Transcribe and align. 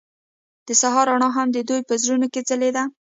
د 0.67 0.69
سهار 0.81 1.05
رڼا 1.11 1.29
هم 1.37 1.47
د 1.53 1.57
دوی 1.69 1.81
په 1.89 1.93
زړونو 2.01 2.27
کې 2.33 2.41
ځلېده. 2.49 2.83